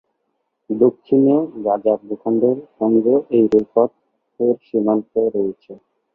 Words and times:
দক্ষিণে 0.69 1.35
গাজা 1.65 1.93
ভূখণ্ড 2.01 2.41
সঙ্গে 2.77 3.13
এই 3.35 3.43
রেলপথের 3.51 4.55
সীমান্ত 4.67 5.11
রয়েছে। 5.35 5.71